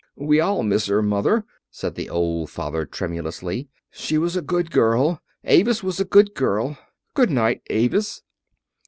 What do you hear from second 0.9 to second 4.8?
Mother," said the old father, tremulously. "She was a good